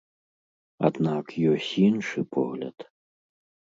[0.89, 2.77] Аднак ёсць іншы погляд.